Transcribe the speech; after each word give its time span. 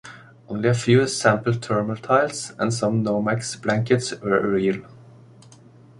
Only 0.47 0.67
a 0.67 0.73
few 0.73 1.05
sample 1.07 1.53
thermal 1.53 1.95
tiles 1.97 2.53
and 2.57 2.73
some 2.73 3.03
Nomex 3.03 3.55
blankets 3.61 4.19
were 4.19 4.49
real. 4.49 4.81